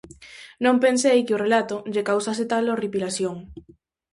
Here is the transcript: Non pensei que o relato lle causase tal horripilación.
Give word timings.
Non 0.63 0.75
pensei 0.85 1.19
que 1.25 1.35
o 1.37 1.41
relato 1.45 1.75
lle 1.93 2.07
causase 2.09 2.43
tal 2.51 2.65
horripilación. 2.71 3.35